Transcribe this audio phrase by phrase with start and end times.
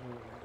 [0.00, 0.37] 嗯。